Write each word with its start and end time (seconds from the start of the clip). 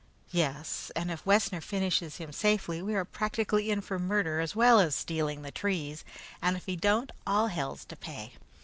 "Yes, 0.31 0.91
and 0.95 1.11
if 1.11 1.27
Wessner 1.27 1.61
finishes 1.61 2.17
him 2.17 2.33
safely, 2.33 2.81
we 2.81 2.95
are 2.95 3.05
practically 3.05 3.69
in 3.69 3.81
for 3.81 3.99
murder 3.99 4.39
as 4.39 4.55
well 4.55 4.79
as 4.79 4.95
stealing 4.95 5.43
the 5.43 5.51
trees; 5.51 6.03
and 6.41 6.57
if 6.57 6.65
he 6.65 6.75
don't, 6.75 7.11
all 7.27 7.49
hell's 7.49 7.85
to 7.85 7.95
pay. 7.95 8.33